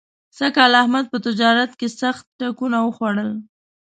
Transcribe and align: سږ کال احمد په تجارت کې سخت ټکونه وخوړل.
سږ 0.37 0.51
کال 0.55 0.71
احمد 0.81 1.05
په 1.11 1.17
تجارت 1.25 1.71
کې 1.79 1.87
سخت 2.01 2.25
ټکونه 2.39 2.77
وخوړل. 2.81 3.31